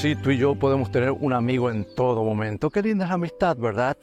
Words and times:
Sí, 0.00 0.14
tú 0.14 0.30
y 0.30 0.38
yo 0.38 0.54
podemos 0.54 0.92
tener 0.92 1.10
un 1.10 1.32
amigo 1.32 1.70
en 1.70 1.84
todo 1.96 2.22
momento. 2.22 2.70
Qué 2.70 2.82
linda 2.82 3.04
es 3.04 3.08
la 3.08 3.16
amistad, 3.16 3.56
¿verdad? 3.56 3.96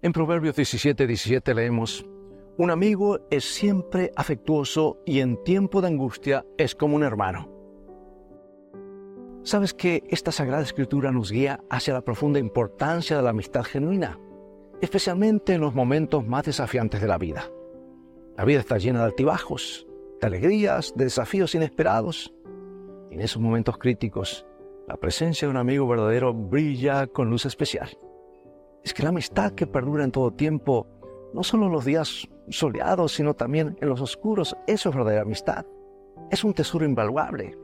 En 0.00 0.12
Proverbios 0.12 0.54
17, 0.54 1.04
17 1.04 1.52
leemos, 1.52 2.06
un 2.58 2.70
amigo 2.70 3.18
es 3.28 3.44
siempre 3.44 4.12
afectuoso 4.14 5.02
y 5.04 5.18
en 5.18 5.42
tiempo 5.42 5.80
de 5.80 5.88
angustia 5.88 6.46
es 6.56 6.76
como 6.76 6.94
un 6.94 7.02
hermano. 7.02 7.50
¿Sabes 9.42 9.74
que 9.74 10.04
esta 10.10 10.30
Sagrada 10.30 10.62
Escritura 10.62 11.10
nos 11.10 11.32
guía 11.32 11.58
hacia 11.70 11.94
la 11.94 12.02
profunda 12.02 12.38
importancia 12.38 13.16
de 13.16 13.24
la 13.24 13.30
amistad 13.30 13.64
genuina, 13.64 14.20
especialmente 14.80 15.54
en 15.54 15.60
los 15.60 15.74
momentos 15.74 16.24
más 16.24 16.44
desafiantes 16.44 17.00
de 17.00 17.08
la 17.08 17.18
vida? 17.18 17.50
La 18.36 18.44
vida 18.44 18.60
está 18.60 18.78
llena 18.78 19.00
de 19.00 19.06
altibajos, 19.06 19.88
de 20.20 20.26
alegrías, 20.28 20.94
de 20.94 21.02
desafíos 21.02 21.56
inesperados. 21.56 22.32
En 23.10 23.20
esos 23.20 23.42
momentos 23.42 23.76
críticos, 23.76 24.46
la 24.86 24.96
presencia 24.96 25.46
de 25.46 25.50
un 25.50 25.56
amigo 25.56 25.86
verdadero 25.86 26.32
brilla 26.32 27.06
con 27.06 27.30
luz 27.30 27.44
especial. 27.44 27.88
Es 28.84 28.94
que 28.94 29.02
la 29.02 29.08
amistad 29.08 29.52
que 29.52 29.66
perdura 29.66 30.04
en 30.04 30.12
todo 30.12 30.32
tiempo, 30.32 30.86
no 31.34 31.42
solo 31.42 31.66
en 31.66 31.72
los 31.72 31.84
días 31.84 32.28
soleados, 32.48 33.12
sino 33.12 33.34
también 33.34 33.76
en 33.80 33.88
los 33.88 34.00
oscuros, 34.00 34.56
eso 34.66 34.88
es 34.88 34.94
verdadera 34.94 35.22
amistad. 35.22 35.66
Es 36.30 36.44
un 36.44 36.54
tesoro 36.54 36.84
invaluable. 36.84 37.56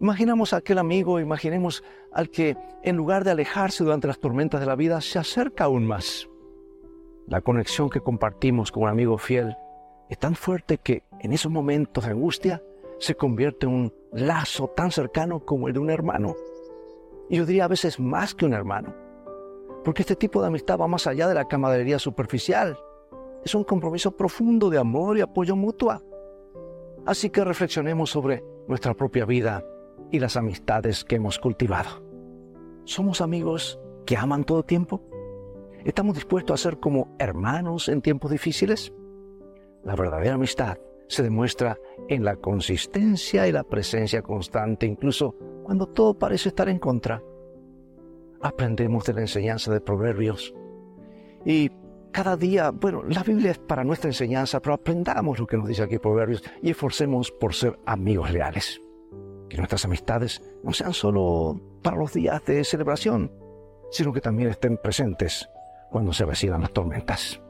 Imaginamos 0.00 0.52
a 0.52 0.56
aquel 0.56 0.78
amigo, 0.78 1.20
imaginemos 1.20 1.84
al 2.12 2.30
que, 2.30 2.56
en 2.82 2.96
lugar 2.96 3.22
de 3.22 3.30
alejarse 3.30 3.84
durante 3.84 4.08
las 4.08 4.18
tormentas 4.18 4.58
de 4.58 4.66
la 4.66 4.74
vida, 4.74 5.00
se 5.00 5.18
acerca 5.18 5.64
aún 5.64 5.86
más. 5.86 6.28
La 7.28 7.42
conexión 7.42 7.88
que 7.88 8.00
compartimos 8.00 8.72
con 8.72 8.84
un 8.84 8.88
amigo 8.88 9.18
fiel 9.18 9.56
es 10.08 10.18
tan 10.18 10.34
fuerte 10.34 10.78
que 10.78 11.04
en 11.20 11.32
esos 11.32 11.52
momentos 11.52 12.04
de 12.04 12.10
angustia 12.10 12.62
se 13.00 13.16
convierte 13.16 13.66
en 13.66 13.72
un 13.72 13.94
lazo 14.12 14.68
tan 14.68 14.92
cercano 14.92 15.40
como 15.40 15.66
el 15.66 15.74
de 15.74 15.80
un 15.80 15.90
hermano. 15.90 16.36
Y 17.30 17.36
yo 17.36 17.46
diría 17.46 17.64
a 17.64 17.68
veces 17.68 17.98
más 17.98 18.34
que 18.34 18.44
un 18.44 18.52
hermano. 18.52 18.94
Porque 19.84 20.02
este 20.02 20.16
tipo 20.16 20.40
de 20.42 20.48
amistad 20.48 20.78
va 20.78 20.86
más 20.86 21.06
allá 21.06 21.26
de 21.26 21.34
la 21.34 21.48
camaradería 21.48 21.98
superficial. 21.98 22.78
Es 23.42 23.54
un 23.54 23.64
compromiso 23.64 24.14
profundo 24.14 24.68
de 24.68 24.78
amor 24.78 25.16
y 25.16 25.22
apoyo 25.22 25.56
mutuo. 25.56 26.02
Así 27.06 27.30
que 27.30 27.42
reflexionemos 27.42 28.10
sobre 28.10 28.44
nuestra 28.68 28.92
propia 28.92 29.24
vida 29.24 29.64
y 30.10 30.18
las 30.18 30.36
amistades 30.36 31.02
que 31.02 31.16
hemos 31.16 31.38
cultivado. 31.38 32.04
¿Somos 32.84 33.22
amigos 33.22 33.80
que 34.04 34.18
aman 34.18 34.44
todo 34.44 34.62
tiempo? 34.62 35.02
¿Estamos 35.84 36.16
dispuestos 36.16 36.60
a 36.60 36.62
ser 36.62 36.78
como 36.78 37.16
hermanos 37.18 37.88
en 37.88 38.02
tiempos 38.02 38.30
difíciles? 38.30 38.92
La 39.82 39.96
verdadera 39.96 40.34
amistad 40.34 40.76
se 41.10 41.24
demuestra 41.24 41.76
en 42.08 42.24
la 42.24 42.36
consistencia 42.36 43.48
y 43.48 43.52
la 43.52 43.64
presencia 43.64 44.22
constante, 44.22 44.86
incluso 44.86 45.34
cuando 45.64 45.88
todo 45.88 46.14
parece 46.14 46.50
estar 46.50 46.68
en 46.68 46.78
contra. 46.78 47.20
Aprendemos 48.40 49.04
de 49.04 49.14
la 49.14 49.20
enseñanza 49.22 49.72
de 49.72 49.80
Proverbios 49.80 50.54
y 51.44 51.70
cada 52.12 52.36
día, 52.36 52.70
bueno, 52.70 53.02
la 53.02 53.24
Biblia 53.24 53.50
es 53.50 53.58
para 53.58 53.82
nuestra 53.82 54.08
enseñanza, 54.08 54.60
pero 54.60 54.74
aprendamos 54.74 55.40
lo 55.40 55.46
que 55.48 55.56
nos 55.56 55.66
dice 55.66 55.82
aquí 55.82 55.98
Proverbios 55.98 56.44
y 56.62 56.70
esforcemos 56.70 57.32
por 57.32 57.54
ser 57.54 57.78
amigos 57.86 58.32
leales. 58.32 58.80
Que 59.48 59.56
nuestras 59.56 59.84
amistades 59.84 60.40
no 60.62 60.72
sean 60.72 60.92
solo 60.92 61.60
para 61.82 61.96
los 61.96 62.12
días 62.12 62.44
de 62.44 62.62
celebración, 62.62 63.32
sino 63.90 64.12
que 64.12 64.20
también 64.20 64.48
estén 64.48 64.76
presentes 64.76 65.48
cuando 65.90 66.12
se 66.12 66.22
avecinan 66.22 66.60
las 66.60 66.72
tormentas. 66.72 67.42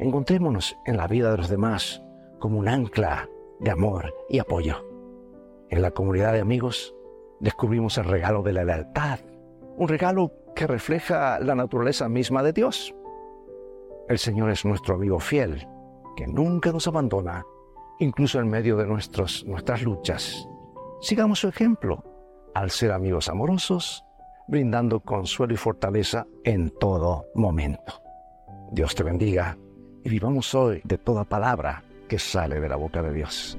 Encontrémonos 0.00 0.76
en 0.86 0.96
la 0.96 1.06
vida 1.06 1.30
de 1.30 1.36
los 1.36 1.48
demás 1.48 2.03
como 2.44 2.58
un 2.58 2.68
ancla 2.68 3.26
de 3.58 3.70
amor 3.70 4.14
y 4.28 4.38
apoyo. 4.38 4.86
En 5.70 5.80
la 5.80 5.92
comunidad 5.92 6.34
de 6.34 6.40
amigos 6.40 6.94
descubrimos 7.40 7.96
el 7.96 8.04
regalo 8.04 8.42
de 8.42 8.52
la 8.52 8.64
lealtad, 8.64 9.20
un 9.78 9.88
regalo 9.88 10.30
que 10.54 10.66
refleja 10.66 11.40
la 11.40 11.54
naturaleza 11.54 12.06
misma 12.10 12.42
de 12.42 12.52
Dios. 12.52 12.94
El 14.10 14.18
Señor 14.18 14.50
es 14.50 14.66
nuestro 14.66 14.96
amigo 14.96 15.20
fiel, 15.20 15.66
que 16.18 16.26
nunca 16.26 16.70
nos 16.70 16.86
abandona, 16.86 17.46
incluso 17.98 18.38
en 18.40 18.50
medio 18.50 18.76
de 18.76 18.88
nuestras 18.88 19.82
luchas. 19.82 20.46
Sigamos 21.00 21.38
su 21.38 21.48
ejemplo 21.48 22.04
al 22.54 22.70
ser 22.70 22.92
amigos 22.92 23.30
amorosos, 23.30 24.04
brindando 24.48 25.00
consuelo 25.00 25.54
y 25.54 25.56
fortaleza 25.56 26.26
en 26.44 26.68
todo 26.78 27.24
momento. 27.34 28.02
Dios 28.70 28.94
te 28.94 29.02
bendiga 29.02 29.56
y 30.02 30.10
vivamos 30.10 30.54
hoy 30.54 30.82
de 30.84 30.98
toda 30.98 31.24
palabra 31.24 31.82
que 32.08 32.18
sale 32.18 32.60
de 32.60 32.68
la 32.68 32.76
boca 32.76 33.02
de 33.02 33.12
Dios. 33.12 33.58